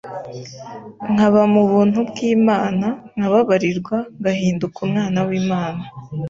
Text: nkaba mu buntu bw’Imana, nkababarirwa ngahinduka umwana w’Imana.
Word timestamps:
nkaba 1.13 1.41
mu 1.53 1.63
buntu 1.71 1.99
bw’Imana, 2.09 2.87
nkababarirwa 3.15 3.97
ngahinduka 4.19 4.77
umwana 4.85 5.17
w’Imana. 5.27 5.83